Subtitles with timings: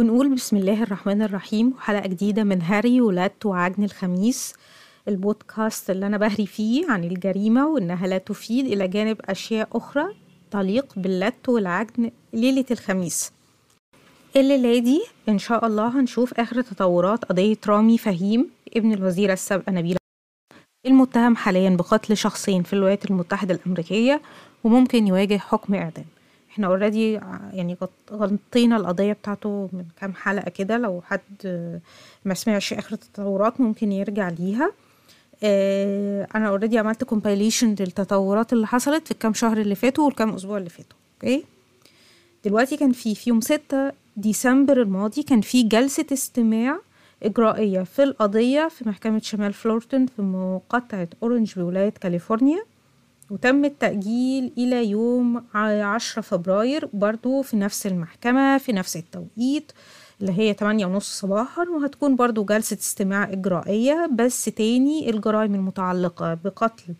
[0.00, 1.72] ونقول بسم الله الرحمن الرحيم.
[1.76, 4.54] وحلقة جديدة من هاري ولادت وعجن الخميس
[5.08, 10.04] البودكاست اللي أنا بهري فيه عن الجريمة وإنها لا تفيد إلى جانب أشياء أخرى
[10.50, 13.32] تليق باللت والعجن ليلة الخميس.
[14.36, 19.98] الليلة دي إن شاء الله هنشوف آخر تطورات قضية رامي فهيم ابن الوزيرة السابقة نبيلة
[20.86, 24.22] المتهم حاليا بقتل شخصين في الولايات المتحدة الأمريكية
[24.64, 26.04] وممكن يواجه حكم إعدام.
[26.50, 27.12] إحنا already
[27.52, 30.78] يعني غط- غطينا القضية بتاعته من كام حلقة كده.
[30.78, 31.20] لو حد
[32.24, 34.72] ما سمعش آخر التطورات ممكن يرجع ليها.
[35.42, 40.58] آه، أنا already عملت compilation للتطورات اللي حصلت في الكام شهر اللي فاتوا والكام أسبوع
[40.58, 41.44] اللي فاتوا okay
[42.44, 46.78] دلوقتي كان في في يوم 6 ديسمبر الماضي كان في جلسة استماع
[47.22, 52.62] إجرائية في القضية في محكمة شمال فلورتون في مقاطعة أورنج بولاية كاليفورنيا.
[53.30, 59.72] وتم التأجيل إلى يوم ع- 10 فبراير برضو في نفس المحكمة في نفس التوقيت
[60.20, 66.94] اللي هي 8 ونص صباحا وهتكون برضو جلسة استماع إجرائية بس تاني الجرائم المتعلقة بقتل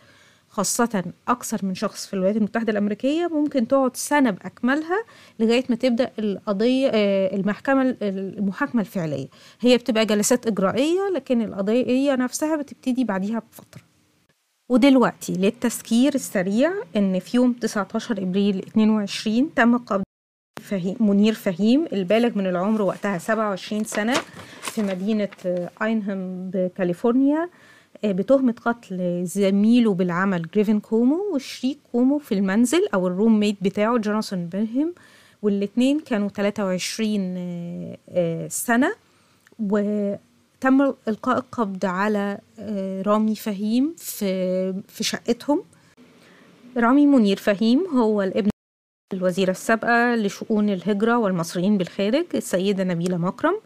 [0.48, 5.05] خاصة أكثر من شخص في الولايات المتحدة الأمريكية ممكن تقعد سنة بأكملها
[5.41, 9.28] لغاية ما تبدأ القضية آه، المحكمة المحاكمة الفعلية.
[9.61, 13.83] هي بتبقى جلسات إجرائية لكن القضية نفسها بتبتدي بعديها بفترة.
[14.71, 20.03] ودلوقتي للتذكير السريع إن في يوم 19 إبريل 22 تم قبض
[20.63, 24.15] فهيم منير فهيم البالغ من العمر وقتها 27 سنة
[24.63, 27.48] في مدينة آه، أناهايم بكاليفورنيا
[28.05, 33.98] آه، بتهمة قتل زميله بالعمل جريفن كومو وشريك كومو في المنزل أو ال roommate بتاعه
[33.98, 34.95] جوناثان بيرهم
[35.43, 38.48] والاتنين كانوا 23 آه، آه،
[40.61, 45.64] وتم إلقاء القبض على آه، رامي فهيم في في شقتهم.
[46.77, 48.50] رامي منير فهيم هو الابن
[49.12, 53.61] الوزيرة السابقة لشؤون الهجرة والمصريين بالخارج السيدة نبيلة مكرم.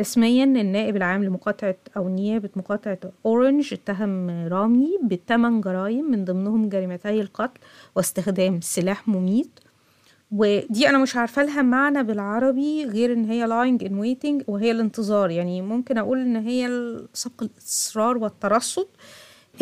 [0.00, 7.20] رسميا النائب العام لمقاطعة أو نيابة مقاطعة أورنج اتهم رامي بثمان جرائم من ضمنهم جريمتي
[7.20, 7.60] القتل
[7.96, 9.60] واستخدام سلاح مميت.
[10.32, 15.30] ودي أنا مش عارفة لها معنى بالعربي غير إن هي lying in waiting وهي الانتظار.
[15.30, 16.68] يعني ممكن أقول إن هي
[17.14, 18.86] سبق الإصرار والترصد.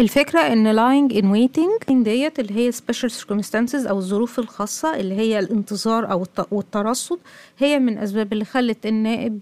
[0.00, 5.38] الفكرة إن lying in waiting ديت اللي هي special circumstances أو الظروف الخاصة اللي هي
[5.38, 7.18] الانتظار الت- والترصد
[7.58, 9.40] هي من أسباب اللي خلت النائب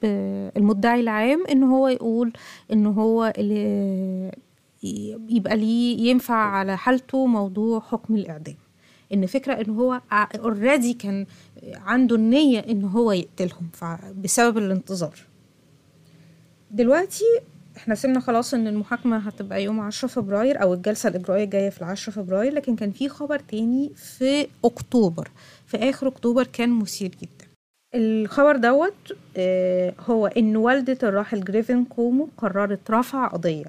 [0.56, 2.32] المدعي العام إن هو يقول
[2.72, 3.32] إن هو
[5.28, 8.54] يبقى ليه ينفع على حالته موضوع حكم الإعدام.
[9.12, 11.26] إن فكرة إن هو اوريدي كان
[11.74, 13.68] عنده النية إن هو يقتلهم
[14.22, 15.18] بسبب الانتظار.
[16.70, 17.24] دلوقتي
[17.76, 22.12] إحنا سيبنا خلاص إن المحاكمة هتبقى يوم 10 فبراير أو الجلسة الإجرائية جاية في 10
[22.12, 25.30] فبراير لكن كان في خبر تاني في أكتوبر.
[25.66, 27.46] في آخر أكتوبر كان مثير جدا.
[27.94, 33.64] الخبر دوت آه، هو إن والدة الراحل جريفن كومو قررت رفع قضية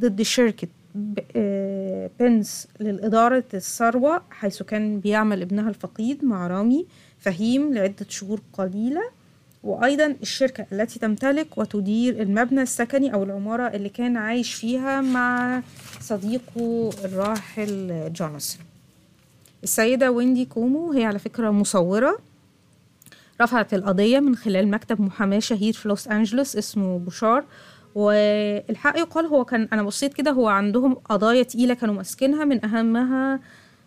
[0.00, 0.68] ضد شركة
[2.20, 6.86] بنس لإدارة الثروة حيث كان بيعمل ابنها الفقيد مع رامي
[7.18, 9.02] فهيم لعدة شهور قليلة.
[9.62, 15.62] وأيضا الشركة التي تمتلك وتدير المبنى السكني أو العمارة اللي كان عايش فيها مع
[16.00, 18.64] صديقه الراحل جوناثان.
[19.62, 22.18] السيدة ويندي كومو هي على فكرة مصورة
[23.40, 27.44] رفعت القضية من خلال مكتب محاماة شهير في لوس أنجلوس اسمه بوشار
[27.94, 33.40] والحق يقال هو كان أنا بصيت كده هو عندهم قضايا تقيلة كانوا ماسكينها من أهمها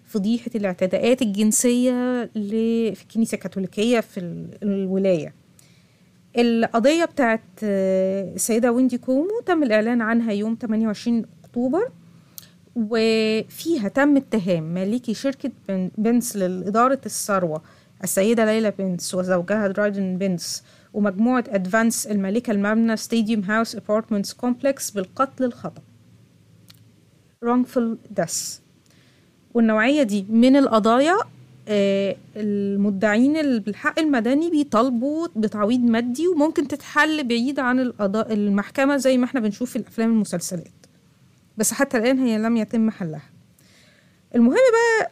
[0.05, 2.25] فضيحة الاعتداءات الجنسية
[2.93, 5.33] في الكنيسة الكاثوليكية في ال- الولاية.
[6.37, 11.89] القضية بتاعت آه، السيدة ويندي كومو تم الإعلان عنها يوم 28 أكتوبر
[12.75, 17.61] وفيها تم اتهام مالكي شركة بن- بنس لإدارة الثروة.
[18.03, 20.63] السيدة ليلى بنس وزوجها درايدن بنس
[20.93, 25.81] ومجموعة أدفانس المالكة المبنى ستاديوم هاوس apartments complex بالقتل الخطأ.
[27.45, 28.59] Wrongful death
[29.53, 31.17] والنوعية دي من القضايا
[31.67, 39.17] آه، المدعين ال- بالحق المدني بيطالبوا بتعويض مادي وممكن تتحل بعيد عن القضاء المحكمة زي
[39.17, 40.67] ما إحنا بنشوف في الأفلام والمسلسلات.
[41.57, 43.21] بس حتى الآن هي لم يتم حلها.
[44.35, 45.11] المهم بقى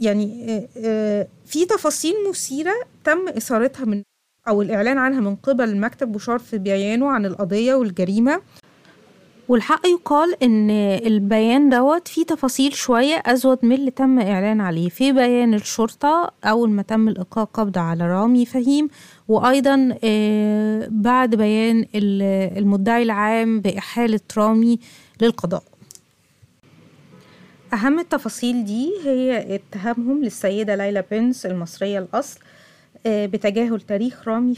[0.00, 2.72] يعني آه، آه، في تفاصيل مثيرة
[3.04, 4.02] تم إثارتها من
[4.48, 8.40] أو الإعلان عنها من قبل مكتب بوشار في بيانه عن القضية والجريمة.
[9.48, 10.70] والحق يقال إن
[11.06, 14.88] البيان دوت فيه تفاصيل شوية أزود من اللي تم إعلان عليه.
[14.88, 18.88] في بيان الشرطة أول ما تم القاء قبض على رامي فهيم
[19.28, 24.78] وأيضا آه، بعد بيان ال- المدعي العام بإحالة رامي
[25.22, 25.62] للقضاء.
[27.74, 32.40] أهم التفاصيل دي هي اتهامهم للسيدة ليلى بنس المصرية الأصل
[33.06, 34.54] آه، بتجاهل تاريخ رامي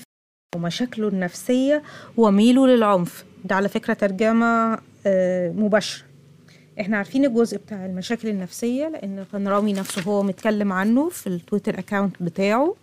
[0.57, 1.83] ومشاكله النفسية
[2.17, 3.25] وميله للعنف.
[3.45, 6.05] ده على فكرة ترجمة آه، مباشرة.
[6.81, 11.79] إحنا عارفين الجزء بتاع المشاكل النفسية لأن كان رامي نفسه هو متكلم عنه في التويتر
[11.79, 12.75] أكاونت بتاعه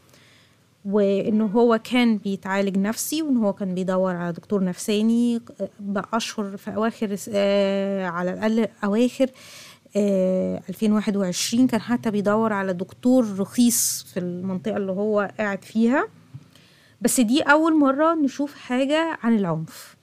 [0.85, 5.41] وانه هو كان بيتعالج نفسي وإن هو كان بيدور على دكتور نفساني
[5.79, 9.29] بأشهر في أواخر آه على الأقل أواخر آه
[9.95, 16.07] 2021 كان حتى بيدور على دكتور رخيص في المنطقة اللي هو قاعد فيها.
[17.01, 19.95] بس دي أول مرة نشوف حاجة عن العنف.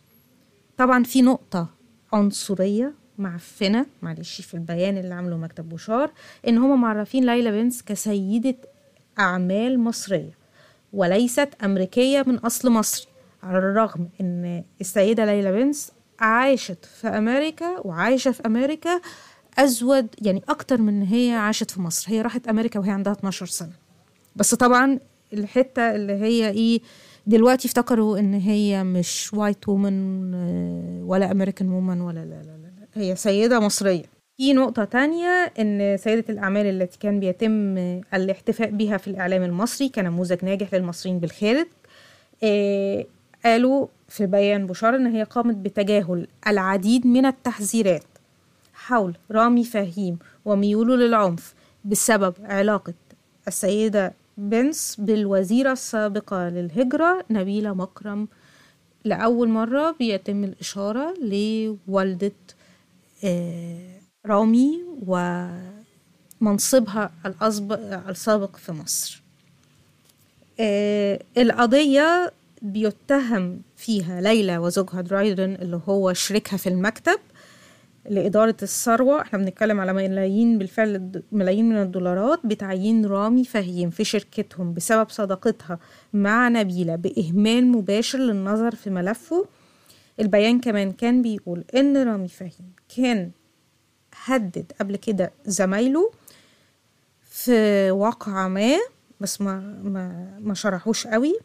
[0.77, 1.69] طبعا في نقطة
[2.13, 6.11] عنصرية معفنة معلش في البيان اللي عمله مكتب بوشار
[6.49, 8.55] إن هما معرفين ليلى بنس كسيدة
[9.19, 10.39] أعمال مصرية
[10.93, 13.07] وليست أمريكية من أصل مصري
[13.43, 19.01] على الرغم إن السيدة ليلى بنس عاشت في أمريكا وعايشة في أمريكا
[19.59, 22.11] أزود يعني أكتر من هي عاشت في مصر.
[22.13, 23.73] هي راحت أمريكا وهي عندها 12 سنة.
[24.37, 24.99] بس طبعا
[25.33, 26.81] الحتة اللي هي إيه
[27.27, 30.35] دلوقتي افتكروا إن هي مش white woman
[31.05, 34.03] ولا American woman ولا لا لا لا هي سيدة مصرية.
[34.37, 37.79] في نقطة تانية إن سيدة الأعمال التي كان بيتم
[38.15, 41.67] الاحتفاء بها في الإعلام المصري كنموذج ناجح للمصريين بالخارج
[42.45, 43.07] آه
[43.45, 48.05] قالوا في بيان بشارة إن هي قامت بتجاهل العديد من التحذيرات.
[48.91, 51.55] حول رامي فهيم وميوله للعنف
[51.85, 52.95] بسبب علاقة
[53.49, 58.29] السيدة بنس بالوزيرة السابقة للهجرة نبيلة مكرم.
[59.05, 62.33] لأول مرة بيتم الإشارة لوالدة
[63.25, 64.81] آه رامي
[66.41, 67.11] ومنصبها
[68.09, 69.23] السابق في مصر.
[70.61, 72.33] آه القضية
[72.63, 77.19] بيتهم فيها ليلى وزوجها درايدن اللي هو شريكها في المكتب.
[78.09, 79.21] لإدارة الثروة.
[79.21, 85.79] إحنا بنتكلم على ملايين بالفعل ملايين من الدولارات بتعيين رامي فهيم في شركتهم بسبب صداقتها
[86.13, 89.47] مع نبيلة بإهمال مباشر للنظر في ملفه.
[90.21, 93.31] البيان كمان كان بيقول إن رامي فهيم كان
[94.25, 96.11] هدد قبل كده زمايله
[97.25, 98.77] في واقعة ما
[99.21, 101.39] بس ما ما ما شرحوش قوي.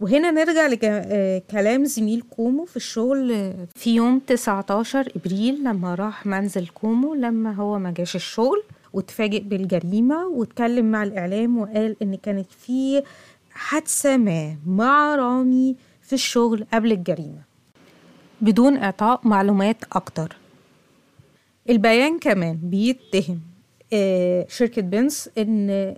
[0.00, 7.14] وهنا نرجع لكلام زميل كومو في الشغل في يوم 19 إبريل لما راح منزل كومو
[7.14, 8.62] لما هو ما جاش الشغل
[8.92, 13.02] واتفاجئ بالجريمة واتكلم مع الإعلام وقال إن كانت في
[13.50, 17.42] حادثة ما مع رامي في الشغل قبل الجريمة.
[18.40, 20.36] بدون إعطاء معلومات أكتر.
[21.70, 23.40] البيان كمان بيتهم
[24.48, 25.94] شركة بنس إن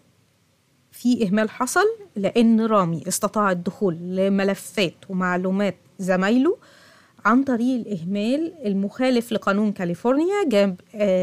[1.00, 1.84] في إهمال حصل
[2.16, 6.56] لأن رامي استطاع الدخول لملفات ومعلومات زمايله
[7.24, 10.80] عن طريق الإهمال المخالف لقانون كاليفورنيا جاب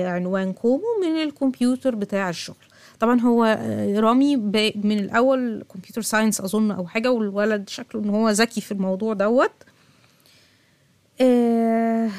[0.08, 2.56] عنوان كومو من الكمبيوتر بتاع الشغل.
[3.00, 3.44] طبعا هو
[4.00, 4.36] رامي
[4.76, 9.52] من الأول computer science أظن أو حاجة والولد شكله إن هو ذكي في الموضوع دوت.
[11.22, 12.10] آه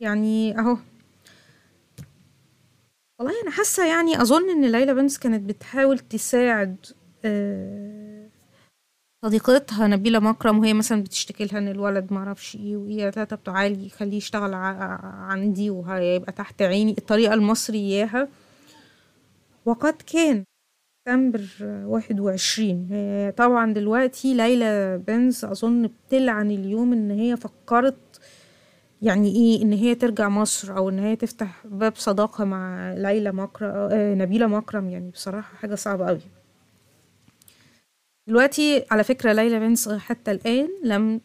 [0.00, 0.76] يعني أهو.
[3.20, 6.76] والله أنا حاسة يعني أظن إن ليلى بنس كانت بتحاول تساعد
[9.24, 14.16] صديقتها نبيلة مكرم وهي مثلا بتشتكي لها إن الولد معرفش إيه وهي تاتا بتاعالي خليه
[14.16, 18.28] يشتغل عندي وهيبقى تحت عيني الطريقة المصرية اها
[19.66, 20.44] وقد كان
[21.08, 21.42] سبتمبر
[21.86, 22.88] واحد وعشرين
[23.36, 28.20] طبعا دلوقتي ليلى بنز أظن بتلعن اليوم إن هي فكرت
[29.02, 33.68] يعني إيه إن هي ترجع مصر أو إن هي تفتح باب صداقة مع ليلى مكرم
[33.74, 36.20] آه نبيلة مكرم يعني بصراحة حاجة صعبة قوي
[38.26, 41.20] دلوقتي على فكرة ليلى بنس حتى الآن لم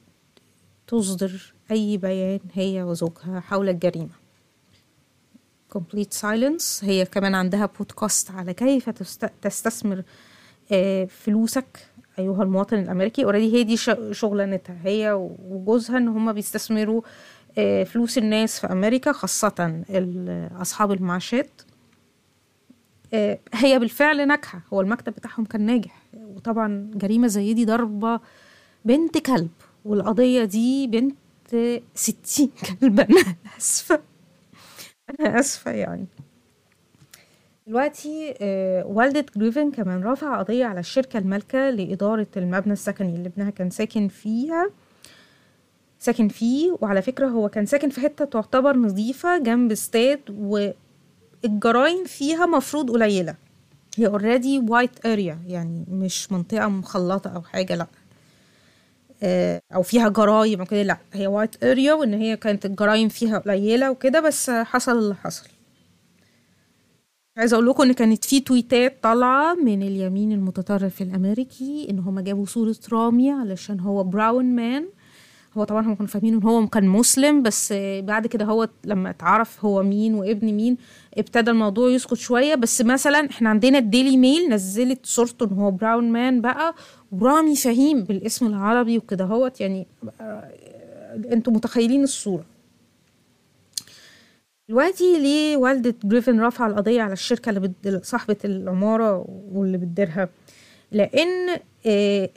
[0.87, 4.09] تصدر أي بيان هي وزوجها حول الجريمة.
[5.77, 6.83] Complete silence.
[6.83, 8.89] هي كمان عندها بودكاست على كيف
[9.41, 10.03] تستثمر
[10.71, 11.87] آه فلوسك
[12.19, 13.23] أيها المواطن الأمريكي.
[13.23, 13.77] اوريدي هي دي
[14.11, 14.77] شغلانتها.
[14.83, 15.11] هي
[15.49, 17.01] وجوزها إن هما بيستثمروا
[17.85, 19.83] فلوس الناس في أمريكا خاصة
[20.61, 21.61] أصحاب المعاشات
[23.53, 24.61] هي بالفعل ناجحة.
[24.73, 26.03] هو المكتب بتاعهم كان ناجح.
[26.13, 28.19] وطبعا جريمة زي دي ضربة
[28.85, 29.49] بنت كلب
[29.85, 31.15] والقضية دي بنت
[31.95, 34.01] ستين كلب أنا آسفة.
[35.19, 36.05] أنا آسفة يعني.
[37.67, 38.35] دلوقتي
[38.85, 44.07] والدة جريفن كومو رافعة قضية على الشركة المالكة لإدارة المبنى السكني اللي ابنها كان ساكن
[44.07, 44.69] فيها.
[46.05, 50.19] ساكن فيه وعلى فكرة هو كان ساكن في حتة تعتبر نظيفة جنب استاد
[51.43, 53.35] والجرايم فيها مفروض قليلة.
[53.97, 57.87] هي already white area يعني مش منطقة مخلطة أو حاجة لأ.
[59.75, 60.97] أو فيها جرايم أو كده لأ.
[61.13, 65.47] هي white area وإن هي كانت الجرايم فيها قليلة وكده بس حصل اللي حصل.
[67.37, 72.45] عايزة أقول لكم إن كانت في تويتات طالعة من اليمين المتطرف الأمريكي إن هم جابوا
[72.45, 74.85] صورة رامي علشان هو brown man
[75.57, 79.65] هو طبعا هم كانوا فاهمين إن هو كان مسلم بس بعد كده هو لما اتعرف
[79.65, 80.77] هو مين وابن مين
[81.17, 82.55] ابتدى الموضوع يسكت شوية.
[82.55, 86.75] بس مثلا إحنا عندنا الديلي ميل نزلت صورته إن هو brown man بقى
[87.11, 89.61] ورامي فهيم بالاسم العربي وكده هوت.
[89.61, 89.87] يعني
[91.31, 92.45] أنتوا متخيلين الصورة.
[94.69, 97.71] دلوقتي ليه والدة جريفن رفعت القضية على الشركة اللي.
[98.03, 100.29] صاحبة العمارة واللي بتديرها؟
[100.91, 101.59] لأن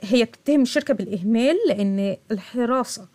[0.01, 3.07] هي بتتهم الشركة بالإهمال لأن الحراسة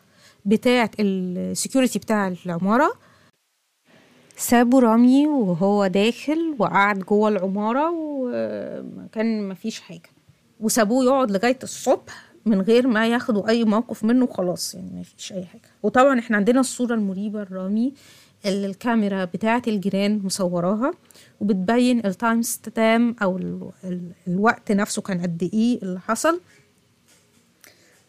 [0.44, 2.92] بتاعة ال security بتاع العمارة
[4.36, 10.10] سابوا رامي وهو داخل وقعد جوه العمارة وكان مفيش حاجة.
[10.60, 15.44] وسابوه يقعد لغاية الصبح من غير ما ياخدوا أي موقف منه خلاص يعني مفيش أي
[15.44, 15.62] حاجة.
[15.82, 17.92] وطبعا إحنا عندنا الصورة المريبة الرامي
[18.46, 20.92] اللي الكاميرا بتاعة الجيران مصوراها.
[21.44, 26.40] وبتبين ال time stamp أو ال ال الوقت نفسه كان قد إيه اللي حصل.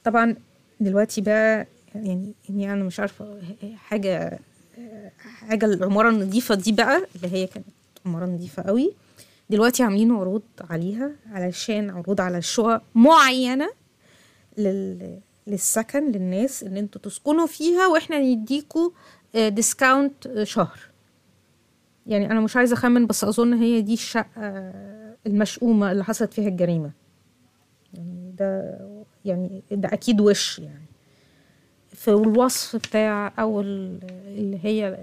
[0.03, 0.35] طبعا
[0.79, 3.41] دلوقتي بقى يعني يعني أنا مش عارفة
[3.75, 4.39] حاجة
[5.17, 7.65] حاجة العمارة النظيفة دي بقى اللي هي كانت
[8.05, 8.93] عمارة نظيفة قوي.
[9.49, 13.69] دلوقتي عاملين عروض عليها علشان عروض على شقق معينة
[14.57, 18.89] لل للسكن للناس إن أنتوا تسكنوا فيها وإحنا نديكوا
[19.35, 20.79] ديسكاونت شهر.
[22.05, 24.73] يعني أنا مش عايزة أخمن بس أظن هي دي الشقة
[25.27, 26.91] المشؤومة اللي حصلت فيها الجريمة.
[27.93, 28.79] يعني ده
[29.25, 30.85] يعني ده أكيد وش يعني.
[31.89, 34.97] في الوصف بتاع أو اللي هي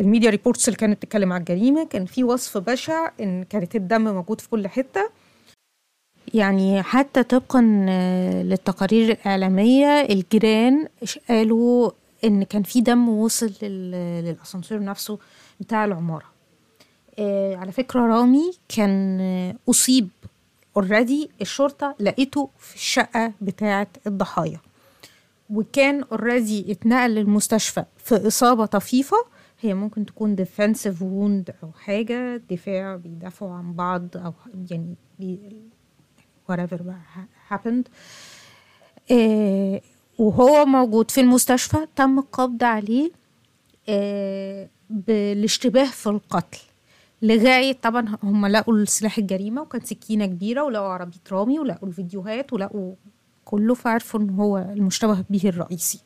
[0.00, 4.02] ال media reports اللي كانت بتتكلم على الجريمة كان في وصف بشع إن كانت الدم
[4.14, 5.10] موجود في كل حتة.
[6.34, 7.60] يعني حتى طبقا
[8.44, 10.88] للتقارير الإعلامية الجيران
[11.28, 11.90] قالوا
[12.24, 15.18] إن كان في دم وصل للأسانسير نفسه.
[15.60, 16.26] بتاع العمارة.
[17.18, 19.20] آه على فكرة رامي كان
[19.70, 20.08] أصيب
[20.76, 24.60] already الشرطة لقيته في الشقة بتاعة الضحايا.
[25.50, 29.16] وكان already اتنقل للمستشفى في إصابة طفيفة.
[29.60, 34.32] هي ممكن تكون defensive wound أو حاجة دفاع بيدافعوا عن بعض أو
[34.70, 34.94] يعني
[36.50, 36.80] whatever
[37.50, 37.84] happened.
[39.12, 39.80] آه
[40.18, 43.06] وهو موجود في المستشفى تم القبض عليه.
[43.06, 43.23] آه
[44.90, 46.58] بالاشتباه في القتل.
[47.22, 52.94] لغاية طبعا هم لقوا السلاح الجريمة وكان سكينة كبيرة ولقوا عربية رامي ولقوا الفيديوهات ولقوا
[53.44, 56.00] كله فعرفوا إن هو المشتبه به الرئيسي.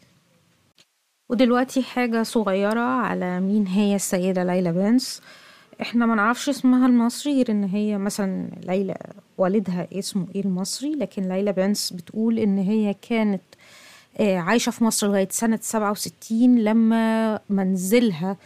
[1.30, 5.23] ودلوقتي حاجة صغيرة على مين هي السيدة ليلى بنس
[5.80, 8.97] إحنا ما نعرفش اسمها المصري غير إن هي مثلا ليلى
[9.38, 13.42] والدها اسمه إيه المصري لكن ليلى بنس بتقول إن هي كانت
[14.21, 18.37] عايشة في مصر لغاية سنة سبعة وستين لما منزلها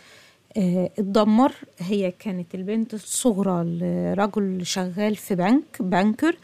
[0.57, 1.53] اتدمر.
[1.79, 6.37] هي كانت البنت الصغرى لرجل شغال في بنك بنكر.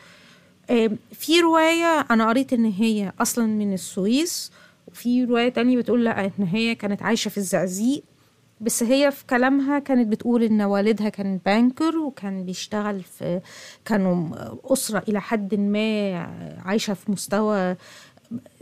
[1.12, 4.52] في رواية أنا قريت إن هي أصلا من السويس
[4.86, 8.02] وفي رواية تانية بتقول لأ إن هي كانت عايشة في الزقازيق.
[8.60, 13.40] بس هي في كلامها كانت بتقول إن والدها كان بانكر وكان بيشتغل في
[13.84, 14.28] كانوا
[14.72, 16.12] أسرة إلى حد ما
[16.64, 17.76] عايشة في مستوى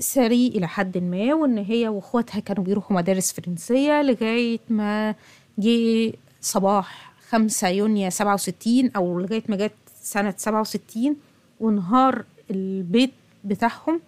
[0.01, 5.15] ثري إلى حد ما وإن هي وإخواتها كانوا بيروحوا مدارس فرنسية لغاية ما
[5.59, 11.17] جه صباح خمسة يونيو سبعة وستين أو لغاية ما جت سنة سبعة وستين
[11.61, 13.13] وانهار البيت
[13.45, 14.01] بتاعهم.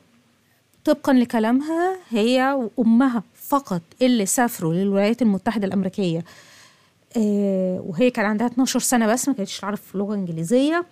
[0.84, 6.24] طبقا لكلامها هي وأمها فقط اللي سافروا للولايات المتحدة الأمريكية.
[7.16, 10.84] آه وهي كان عندها 12 سنة بس ما كانتش تعرف لغة إنجليزية.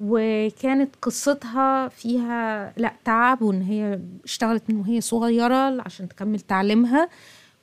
[0.00, 7.08] وكانت قصتها فيها لا تعب وان هي اشتغلت من وهي صغيرة عشان تكمل تعليمها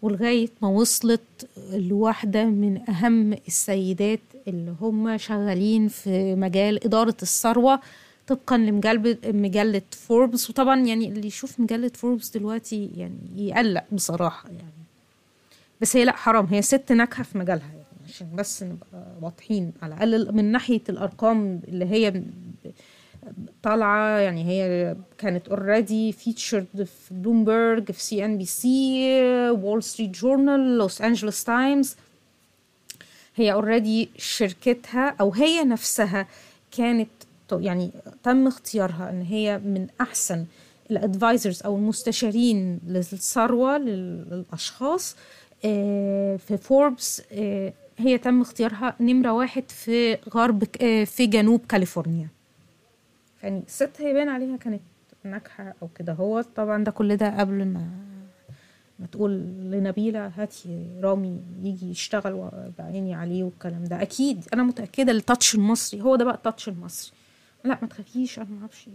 [0.01, 7.79] ولغاية ما وصلت لواحدة من أهم السيدات اللي هم شغالين في مجال إدارة الثروة
[8.27, 8.57] طبقا
[9.25, 14.73] مجلة فوربس وطبعا يعني اللي يشوف مجلة فوربس دلوقتي يعني يقلق بصراحة يعني.
[15.81, 16.45] بس هي لا حرام.
[16.45, 17.82] هي ست ناجحة في مجالها يعني.
[18.07, 22.23] عشان بس نبقى واضحين على الأقل من ناحية الأرقام اللي هي
[23.63, 29.09] طالعة يعني هي كانت already featured في بلومبرج في CNBC
[29.51, 31.95] Wall Street Journal Los Angeles Times
[33.35, 36.27] هي already شركتها أو هي نفسها
[36.77, 37.09] كانت
[37.51, 37.91] يعني
[38.23, 40.45] تم اختيارها إن هي من أحسن
[40.91, 45.15] ال advisors أو المستشارين للثروة للأشخاص
[46.37, 47.21] في فوربس
[47.97, 50.63] هي تم اختيارها نمرة واحد في غرب
[51.05, 52.27] في جنوب كاليفورنيا.
[53.43, 54.81] يعني الست هيبان عليها كانت
[55.23, 56.13] ناجحة أو كده.
[56.13, 57.87] هو طبعا ده كل ده قبل ما
[58.99, 59.31] ما تقول
[59.71, 64.01] لنبيلة هاتي رامي يجي يشتغل بعيني عليه والكلام ده.
[64.01, 67.17] أكيد أنا متأكدة ال touch المصري هو ده بقى ال touch المصري.
[67.63, 68.89] لا ما تخافيش أنا ما أعرفش.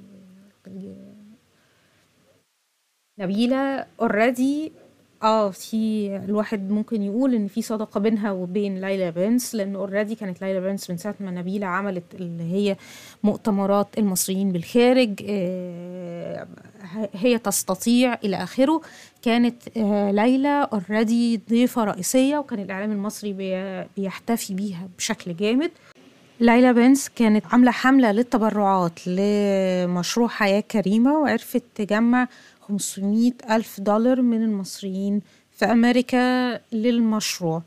[3.19, 4.73] نبيلة already
[5.23, 10.43] آه في الواحد ممكن يقول إن في صداقة بينها وبين ليلى بنس لأن already كانت
[10.43, 12.77] ليلى بنس من ساعة ما نبيلة عملت اللي هي
[13.23, 16.47] مؤتمرات المصريين بالخارج آه
[17.15, 18.81] هي تستطيع إلى آخره.
[19.23, 23.33] كانت آه ليلى اوريدي ضيفة رئيسية وكان الإعلام المصري
[23.97, 25.71] بيحتفي بيها بشكل جامد.
[26.41, 32.29] ليلى بنس كانت عاملة حملة للتبرعات لمشروع حياة كريمة وعرفت تجمع
[32.61, 35.21] 500 ألف دولار من المصريين
[35.53, 37.63] في أمريكا للمشروع.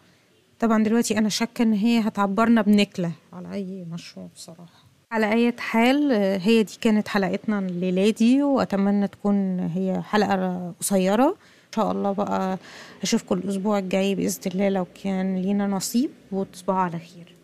[0.60, 4.86] طبعا دلوقتي أنا شاكة إن هي هتعبرنا بنكلة على أي مشروع بصراحة.
[5.12, 6.12] على أي حال
[6.42, 11.28] هي دي كانت حلقتنا الليلة دي وأتمنى تكون هي حلقة قصيرة.
[11.28, 12.58] إن شاء الله بقى
[13.04, 17.41] أشوفكم الأسبوع الجاي بإذن الله لو كان لينا نصيب وتصبحوا على خير.